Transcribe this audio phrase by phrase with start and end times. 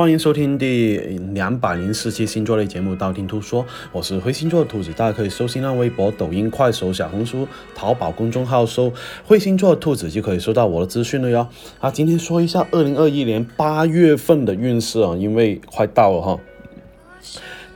[0.00, 0.96] 欢迎收听第
[1.34, 3.62] 两百零四期星座类节目《道听途说》，
[3.92, 8.90] 我是灰星座的兔子，大家可以搜新浪微博、抖音、快手、小红书、淘宝公众号搜
[9.26, 11.46] “灰星座的兔子”就可以收到我的资讯了哟。
[11.80, 16.40] 啊，今天说一下二零二一年八月份的运势啊，因为快到了哈。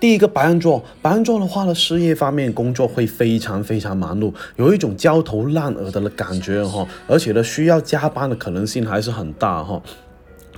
[0.01, 9.83] 第一个白羊座，白羊座的话呢，事业方面工作会非常非常忙碌，有一种焦头烂额的感觉哈，而且呢，需要加班的可能性还是很大哈。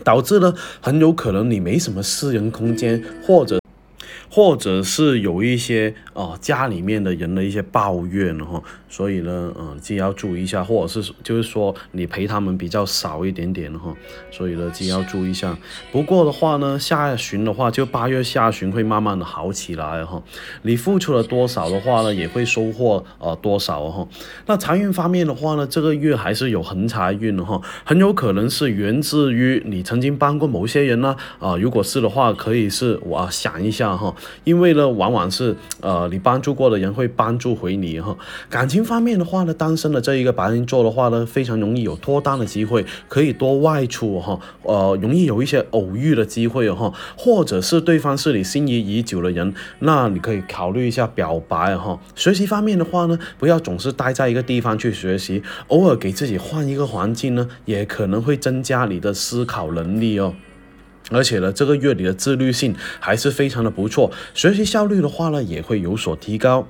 [0.07, 3.59] 导致呢，很有可能你没什么私人空间，或者。
[4.37, 13.97] 或者是有一些呃家里面的人的一些抱怨哈，所以呢，嗯，就要注意一下，或者是就是说你陪他们比较少一点点哈，
[14.31, 15.57] 所以呢，就要注意一下。
[15.91, 20.23] 不过的话呢，下旬的话，就八月下旬会慢慢的好起来哈。
[20.61, 24.07] 你付出了多少的话呢，也会收获呃多少哈。
[24.45, 34.15] 那财运方面的话呢，这个月还是有横财运哈，很有可能是源自于你曾经帮过某些人呢啊，如果是的话，可以是我想一下哈。
[34.45, 38.17] 因为呢，往往是呃，你帮助过的人会帮助回你哈。
[38.49, 44.39] 感情方面的话呢，单身的这一个白羊座的话呢，非常容易有脱单的机会，可以多外出哈。
[44.63, 51.99] 呃，容易有一些偶遇的机会哈，或者是对方是你心仪已久的人，那你可以考虑一下表白哈。
[52.15, 60.35] 学习方面的话呢，不要总是待在一个地方去学习，偶尔给自己换一个环境呢，也可能会增加你的思考能力哦。
[61.11, 66.67] 而且呢，这个月你的自律性还是非常的不错，学习效率的话呢也会有所提高。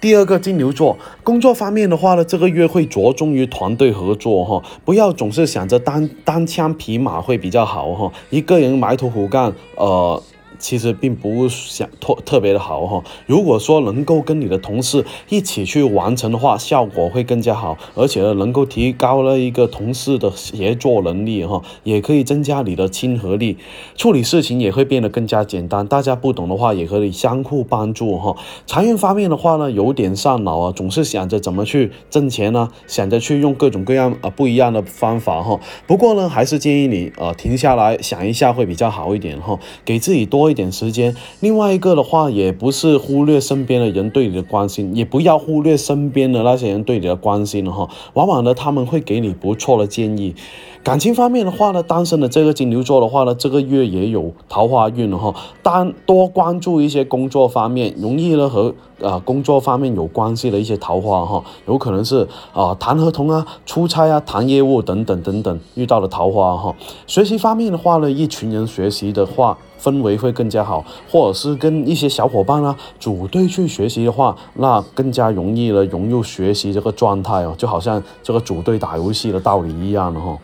[0.00, 10.22] 第二个金牛座，工作方面的话呢，这个月会着重于团队合作哈，不要总是想着单单枪匹马会比较好哈，一个人埋头苦干，呃。
[10.58, 13.02] 其实并不想特特别的好哈。
[13.26, 23.58] 如果说能够跟你的同事一起去完成的话，效果会更加好，而且呢，能够提高了一个同事的协作能力哈，也可以增加你的亲和力，
[23.96, 25.86] 处理事情也会变得更加简单。
[25.86, 28.36] 大家不懂的话，也可以相互帮助哈。
[28.64, 35.58] 财运方面的话呢，有点上脑啊，总是想着怎么去挣钱呢，想着去用各种各样啊不一样的方法哈。
[35.88, 40.43] 不过呢，还是建议你呃停下来想一下会比较好一点哈，给自己多。
[40.44, 47.88] 多一点时间，另外一个的话，也不是忽略身边的人对你的关心，也不要忽略身边的那些人对你的关心哈。
[48.12, 50.34] 往往呢，他们会给你不错的建议。
[50.82, 55.34] 感情方面的话呢，单身的这个金牛座的话呢，这个月也有桃花运哈。
[55.62, 66.76] 单多关注一些工作方面，容易呢和啊工作方面有关系的一些桃花哈，有可能是啊谈合同啊、出差啊、谈业务等等等等遇到了桃花哈。
[67.06, 69.56] 学习方面的话呢，一群人学习的话。
[69.84, 80.38] 氛围会更加好，或者是跟一些小伙伴啊组队去学习的话，那更加容易了融入学习这个状态哦，就好像这个组队打游戏的道理一样的哈。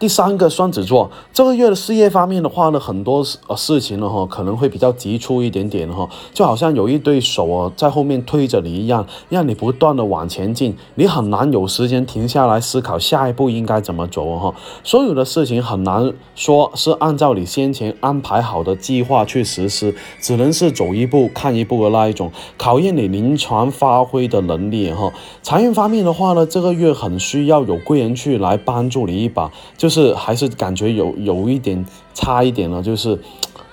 [0.00, 14.54] 第三个双子座，这个月的事业方面的话呢，很多呃事情呢哈，可能会比较急促一点点哈，就好像有一对手啊在后面推着你一样，让你不断的往前进，你很难有时间停下来思考下一步应该怎么走哈。
[14.82, 25.12] 所有的事情很难说是按照你先前安排好的计划去实施，只能是走一步看一步的那一种，考验你临床发挥的能力哈。
[25.42, 29.89] 财运方面的话呢，这个月很需要有贵人去来帮助你一把，就。
[29.90, 31.84] 是还是感觉有有一点
[32.14, 33.18] 差一点了，就是，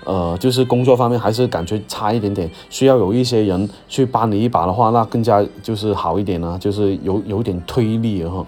[0.04, 8.46] 呃，就是工作方面还是感觉差一点点，需要有一些人去帮你一把的话，那更加就是好一点呢，就是有有点推力哈。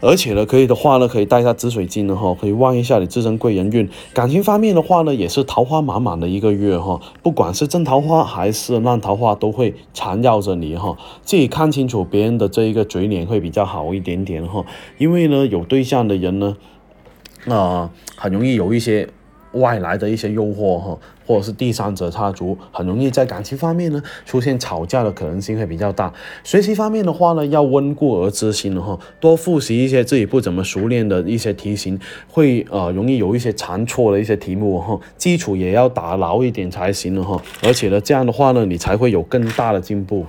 [0.00, 3.88] 而且呢，可以的话呢，可以带一下紫水晶的哈，可以旺一下你自身贵人运。
[4.14, 10.96] 感情方面的话呢，也是桃花满满的一个月哈，不管是正桃花还是烂桃花，都会缠绕着你哈。
[11.22, 14.64] 自己看清楚别人的这一个嘴脸会比较好一点点哈，
[14.98, 16.56] 因为呢，有对象的人呢，
[17.48, 19.08] 啊，很容易有一些。
[19.52, 26.12] 外来的一些诱惑哈，或者是第三者插足，很容易在感情方面呢出现吵架的可能性会比较大。
[26.44, 31.98] 学习方面的话呢，要温故而知新哈，多复习一些自己不怎么熟练的一些题型，
[32.28, 37.40] 会呃容易有一些残错的一些题目哈，基础也要打牢一点才行了哈。
[37.62, 40.26] 而且呢，这样的话呢，你才会有更大的进步。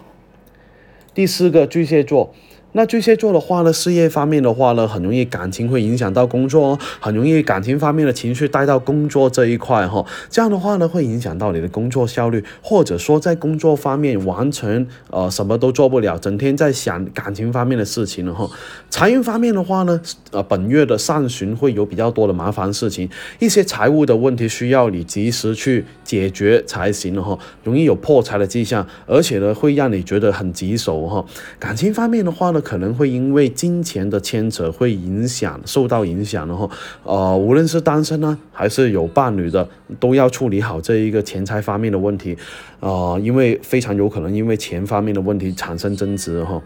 [1.14, 2.34] 第四个巨蟹座。
[2.74, 18.48] 那巨蟹座的话呢，事业方面的话呢，很容易感情会影响到工作哦，很容易感情方面的情绪带到工作这一块哈，这样的话呢，会影响到你的工作效率，或者说在工作方面完成呃什么都做不了，整天在想感情方面的事情了哈。
[18.92, 20.00] 财运方面的话呢，
[20.30, 31.26] 呃，本月的上旬会有比较多的麻烦事情，一些财务的问题需要你及时去解决才行了哈，容易有破财的迹象，而且呢，会让你觉得很棘手哈。
[31.58, 32.59] 感情方面的话呢。
[32.62, 36.70] 可能会因为金钱的牵扯会影响受到影响，然后
[37.04, 39.68] 呃，无论是单身呢，还是有伴侣的，
[40.00, 42.38] 都要处理好这一个钱财方面的问题，
[42.80, 46.62] 呃，因为非常有可能因为钱方面的问题产生争执哈。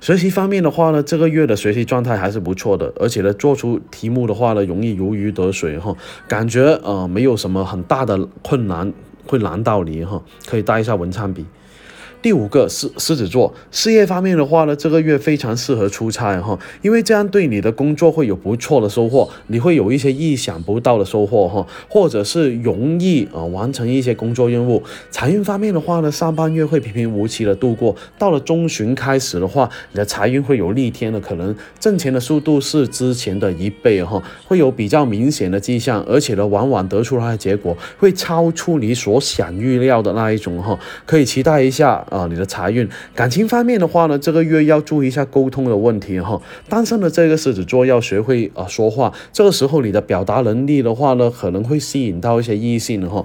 [0.00, 5.94] 学习方面的话呢，这个月的学习状态还是不错的，而且呢，做出题目的话呢，容易如鱼得水哈，
[6.28, 8.92] 感觉呃没有什么很大的困难
[9.26, 11.44] 会难到你哈，可以带一下文昌笔。
[12.20, 24.82] 第五个狮狮子座事业方面的话呢，这个月非常适合出差哈，因为这样对你的工作会有不错的收获，你会有一些意想不到的收获哈，或者是容易啊完成一些工作任务。
[25.12, 40.76] 财运方面的话呢，上半月会平平无奇的度过，到了中旬开始的话，你的财运会有逆天的可能，挣钱的速度是之前的一倍哈，会有比较明显的迹象，而且呢，往往得出来的结果会超出你所想预料的那一种哈，
[41.06, 42.04] 可以期待一下。
[42.08, 46.40] 啊，啊你的财运、感情方面的话呢，这个月要注意一下沟通的问题哈。
[46.68, 53.24] 单身的这个狮子座要学会啊说话，这个时候你的表达能力的话呢，可能会吸引到一些异性哈。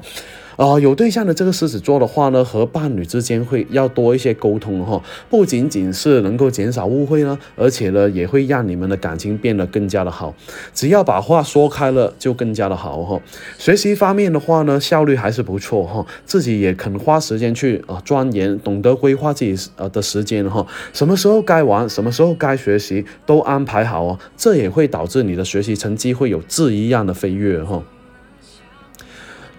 [0.64, 10.34] 啊，有对象的这个狮子座的话呢，和伴侣之间会要多一些沟通哈，不仅仅是能够减少误会呢，而且呢，也会让你们的感情变得更加的好。
[10.74, 13.20] 只要把话说开了，就更加的好哈。
[13.58, 27.84] 学习方面的话呢，效率还是不错哈，自己也肯花时间去啊钻研，懂得规划自己呃的时间哈，什么时候该玩，什么时候该学习，都安排好哦，这也会导致你的学习成绩会有质一样的飞跃哈。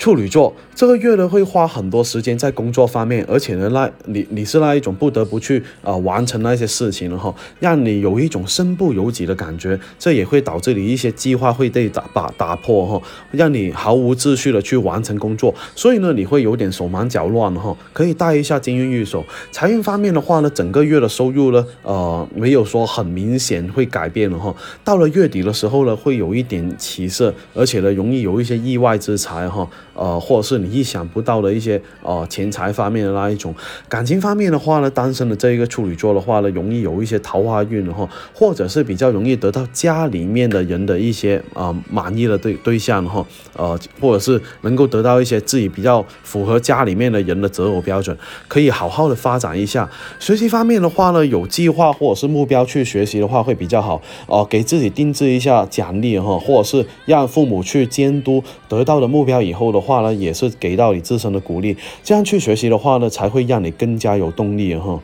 [0.04, 19.24] 处女座这个月呢会花很多时间在工作方面，而且呢，那你你是那一种不得不去啊完成那些事情了哈，让你有一种身不由己的感觉，这也会导致你一些计划会被打打打破哈，让你毫无秩序的去完成工作，所以呢，你会有点手忙脚乱哈，可以带一下金运玉手。
[19.52, 24.54] 财运方面的话呢，整个月的收入呢，呃，没有说很明显会改变了哈，
[24.84, 29.66] 到了月底的时候呢，会有一点起色，而且呢，容易有一些意外之财哈。
[29.94, 33.54] 呃，或者是你意想不到的一些呃钱财方面的那一种，
[33.88, 43.24] 感情方面的话呢，单身的这一个处女座的话呢，容易有一些桃花运哈，或者是比较容易得到家里面的人的一些啊满意的对对象哈，
[43.56, 48.16] 呃，或者是能够得到一些自己比较符合家里面的人的择偶标准，
[48.48, 49.88] 可以好好的发展一下。
[50.18, 59.83] 学习方面的话呢，有计划或者是目标去学习的话会比较好哦，给自己定制一下奖励哈，或者是让父母去监督得到的目标以后的。
[59.84, 64.98] 话呢，也是给到你自身的鼓励，这样去学习的话呢，才会让你更加有动力哈。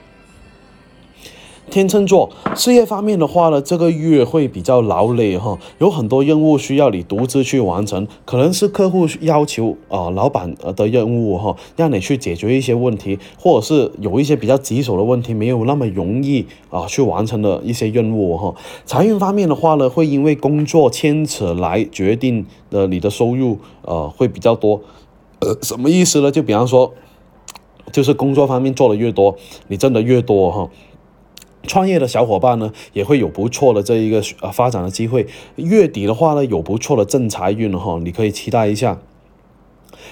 [1.71, 18.53] 天秤座事业方面的话呢，这个月会比较劳累哈，有很多任务需要你独自去完成，可能是客户要求啊，老板的任务哈，让你去解决一些问题，或者是有一些比较棘手的问题，没有那么容易啊去完成的一些任务哈。
[18.85, 24.81] 财运方面的话呢，会因为工作牵扯来决定的你的收入呃会比较多，
[25.39, 26.33] 呃 什么意思呢？
[26.33, 26.93] 就比方说，
[27.93, 29.37] 就是工作方面做的越多，
[29.69, 30.69] 你挣的越多哈。
[31.67, 35.27] 创业的小伙伴呢，也会有不错的这一个呃发展的机会。
[35.57, 38.99] 月底的话呢，有不错的正财运哈，你可以期待一下。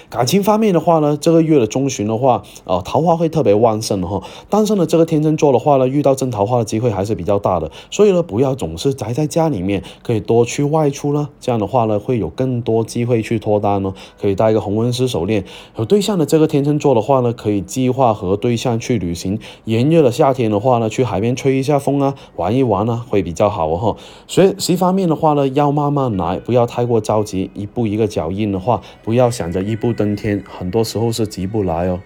[0.09, 4.21] 感情方面的话呢，这个月的中旬的话，呃，桃花会特别旺盛哈。
[4.49, 11.29] 单身的这个天秤座的话呢，遇到真桃花的机会还是比较大的，所以呢，不要总是宅在家里面，可以多去外出呢。
[11.39, 13.93] 这样的话呢，会有更多机会去脱单哦。
[14.19, 15.43] 可以戴一个红纹丝手链。
[15.77, 19.39] 有对象的这个天秤座的话呢，可以计划和对象去旅行。
[19.65, 23.95] 炎热的夏天的话呢，去海边吹一下风啊，玩一玩啊，会比较好哈。
[24.27, 29.79] 学习方面的话呢，要慢慢来，不要太过着急，一步一个脚印的话，不要想着一。
[29.79, 32.01] 步登天，很多时候是急不来哦。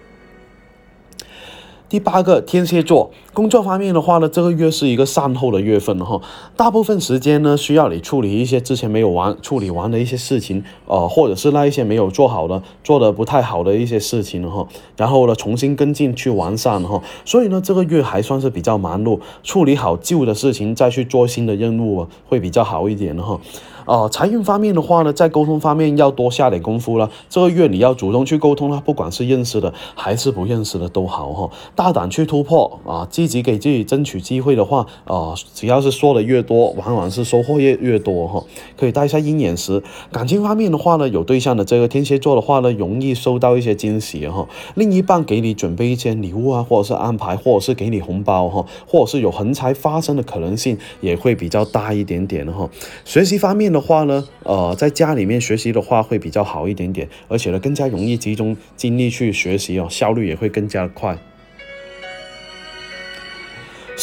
[1.88, 6.20] 第八个天蝎座，工作方面的话呢，这个月是一个善后的月份哈，
[6.56, 14.66] 大部分时间呢需要你处理一些之前没有完处理完的一些事情，呃，或者是那一些没有做好的、做的不太好的一些事情哈，
[14.96, 23.40] 然后呢重新跟进去完善哈，所以呢这个月还算是比较忙碌，处理好旧的事情再去做新的任务会比较好一点哈。
[23.84, 27.10] 啊，财运方面的话呢，在沟通方面要多下点功夫了。
[27.28, 38.42] 这个月你要主动去沟通了，不管是认识的还是不认识的都好哈，大胆去突破啊，积极给自己争取机会的话啊，只要是说的越多，往往是收获越越多哈。
[38.78, 39.82] 可以带一下鹰眼石。
[40.10, 44.48] 感情方面的话呢，有对象的这个天蝎座的话呢，容易收到一些惊喜哈。
[44.74, 52.66] 另一半给你准备一些礼物啊，或者是安排，或者是给你红包哈，或者是有横财发生的可能性也会比较大一点点哈。
[53.04, 53.73] 学习方面。
[53.74, 61.18] 的话呢，呃，在家里面学习的话会比较好一点点，而且呢，更加容易集中精力去学习哦，效率也会更加快。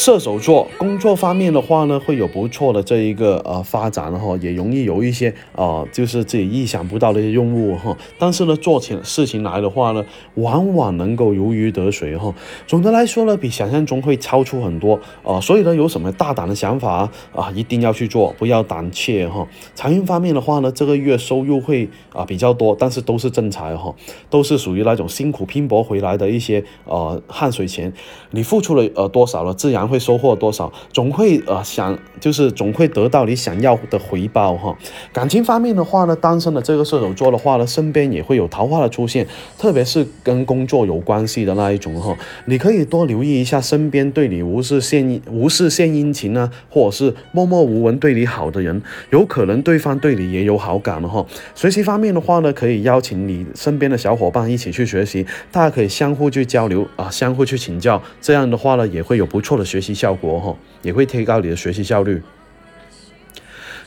[0.04, 7.96] 射手座工作方面的话呢，会有不错的这一个呃发展哈，也容易有一些呃就是自己意想不到的一些任务哈。
[8.18, 10.04] 但是呢，做起事情来的话呢，
[10.34, 12.34] 往往能够如鱼得水哈。
[12.66, 15.40] 总的来说呢，比想象中会超出很多啊。
[15.40, 19.46] 所以呢，有什么大胆的想法啊，一定要去做，不要胆怯哈。
[19.76, 23.94] 财运方面的话呢，这个月收入会啊比较多，但是都是正财哈，
[24.28, 27.92] 都是属于那种辛苦拼搏回来的一些呃汗水钱，
[28.32, 34.74] 你付出了呃多少了，自然会收获多少，总会呃想就是总会得到你想要的回报哈。
[35.12, 39.26] 感情方面的话呢，单身的这个射手座的话呢，身边也会有桃花的出现，
[39.58, 48.80] 特别是跟工作有关系的那一种哈，你可以多留意一下身边对你无事献无事献殷勤啊，或者是默默无闻对你好的人，
[49.10, 51.26] 有可能对方对你也有好感的哈。
[51.54, 62.20] 学习方面的话呢，可以邀请你身边的小伙伴一起去学习，大家可以相互去交流啊，相互去请教，这样的话呢，也会有不错的学习效果哈，也会提高你的学习效率。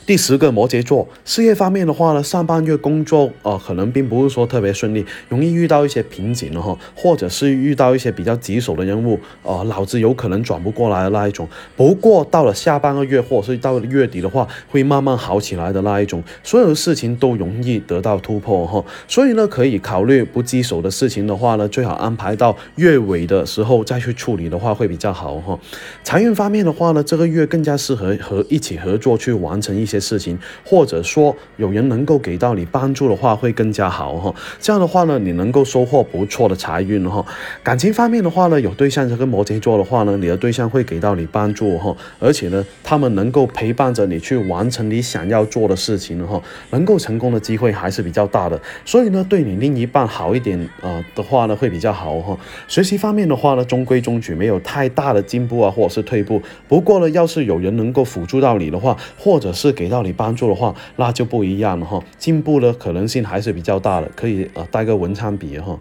[0.06, 11.48] 第十个摩羯座，事业方面的话呢，上半月工作呃可能并不是说特别顺利，容易遇到一些瓶颈了哈，或者是遇到一些比较棘手的任务，呃脑子有可能转不过来的那一种。
[11.74, 18.84] 不过到了下半个月或者是到了月底的话，会慢慢好起来的那一种，所有的事情都容易得到突破哈。
[19.08, 25.58] 所以呢，可以考虑不棘手的事情的话呢，最好安排到月尾的时候再去处理的话会比较好哈。
[26.04, 29.95] 财运方面的话呢，这个月更加适合和一起合作去完成一些。
[30.00, 34.34] 事情，或者说有人能够给到你帮助的话，会更加好哈。
[34.60, 37.24] 这样的话呢，你能够收获不错的财运哈。
[37.62, 48.60] 感情方面的话呢，有对象这个摩羯座的话呢，你的对象会给到你帮助哈，而且呢，他们能够陪伴着你去完成你想要做的事情哈，能够成功的机会还是比较大的。
[48.84, 52.38] 所以呢，对你另一半好一点啊的话呢，会比较好哈。
[52.68, 56.40] 学习方面的话呢，中规中矩，没有太大的进步啊，或者是退步。
[56.68, 65.78] 不过呢，要是有人能够辅助到你的话，或者是给给到你帮助的话，那就不一样了哈，进步的可能性还是比较大的，可以呃带个文昌笔哈。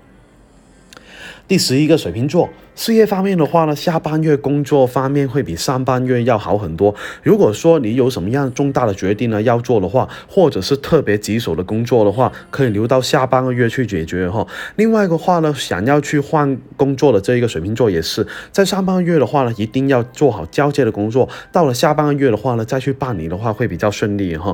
[1.48, 2.50] 第十一个水瓶座。
[2.78, 6.94] 事业方面的话呢，下半月工作方面会比上半月要好很多。
[7.24, 14.46] 如果说你有什么样重大的决定呢要做的话，或者是特别棘手的工作的话，可以留到下半个月去解决哈。
[14.76, 21.30] 另外一个话呢，想要去换工作的这一个水瓶座也是，在上半个月的话呢，一定要做好交接的工作。
[21.54, 24.54] 到了下半个月的话呢，再去办理的话会比较顺利哈。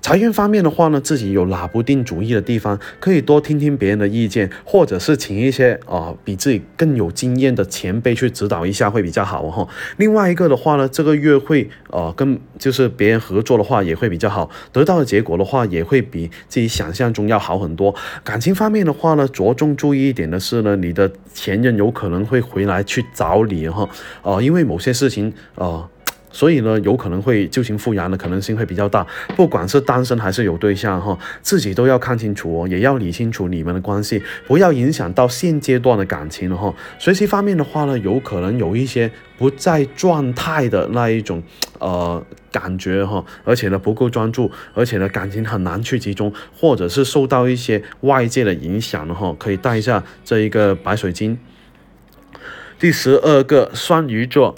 [0.00, 9.66] 财运方面的话呢，自己有拿不定主意的地方，可以多听听别人的意见，或者是请一些啊比自己更有经验的前辈去指导一下会比较好哈。
[9.96, 17.92] 另外一个的话呢，这个月会呃跟就是别人合作的话也会比较好，得到的结果的话也会比自己想象中要好很多。
[18.22, 23.88] 感情方面的话呢，着重注意一点的是呢，你的前任有可能会回来去找你哈，
[24.22, 25.88] 呃，因为某些事情呃。
[26.30, 29.06] 所以呢，有可能会旧情复燃的可能性会比较大。
[29.34, 36.74] 不管是单身还是有对象哈，自己都要看清楚哦，也要理清楚你们的关系，不要影响到现阶段的感情了哈。
[36.98, 41.42] 学习方面的话呢，有可能有一些不在状态的那一种
[41.78, 51.38] 呃感觉哈，而且呢不够专注，而且呢感情很难去集中，或者是受到一些外界的影响的哈，可以带一下这一个白水晶。
[52.78, 54.54] 第十二个双鱼座。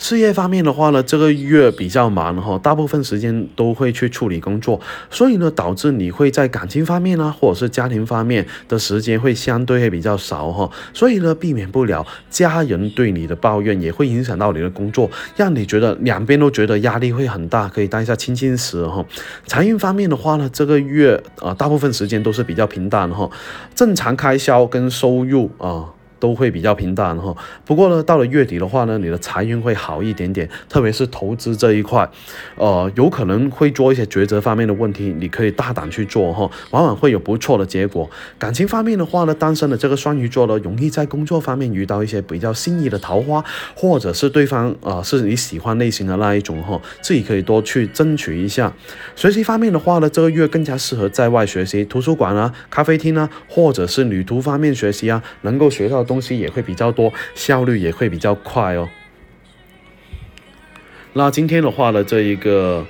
[0.00, 4.80] 事业方面的话呢，这个月比较忙哈，大部分时间都会去处理工作，
[5.10, 19.04] 所以呢，导致你会在感情方面呢，或者是家庭方面的时间会相对会比较少哈，所以呢，避免不了家人对你的抱怨，也会影响到你的工作，让你觉得两边都觉得压力会很大，可以当一下青青石哈。
[19.46, 23.30] 财运方面的话呢，这个月啊，大部分时间都是比较平淡哈，
[23.74, 25.84] 正常开销跟收入啊。
[26.20, 27.34] 都会比较平淡哈，
[27.64, 32.08] 不过呢，到了月底的话呢，你的财运会好一点点，特别是投资这一块，
[32.56, 38.08] 呃，有可能会做一些抉择方面的问题，你可以大胆去做哈，往往会有不错的结果。
[38.38, 43.42] 感情方面的话呢，单身的这个双鱼座呢，容易在工作方面遇到一些比较心仪的桃花，
[43.74, 48.70] 或者是对方啊是你喜欢类型的那一种哈，自己可以多去争取一下。
[49.16, 56.04] 学习方面的话呢，这个月更加适合在外学习，图书馆啊、咖啡厅啊，或者是旅途方面学习啊，能够学到。
[56.10, 58.88] 东西也会比较多，效率也会比较快哦。
[61.12, 62.84] 那今天的话呢，这一个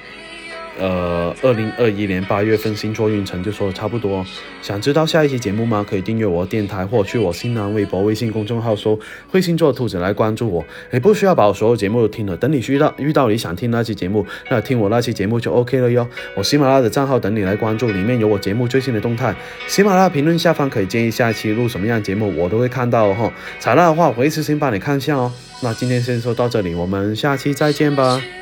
[0.80, 4.24] 呃，二零二一年八月份星座运程就说的差不多。
[4.62, 5.84] 想知道下一期节目吗？
[5.88, 10.64] 可以订阅我电台，或去我新浪微博、微信公众号搜“会星座兔子”来关注我。
[10.90, 16.08] 你不需要把我所有节目都听了，等你遇到遇到你想听那期节目，那听我那期节目就 OK 了哟。
[16.34, 19.34] 我喜马拉雅的账号等你来关注，里面有我节目最新的动态。
[19.68, 23.30] 喜马拉雅评论下方可以建议下一期录什么样节目，我都会看到哦。
[23.58, 25.30] 采纳的话，我会私信帮你看一下哦。
[25.62, 28.39] 那今天先说到这里，我们下期再见吧。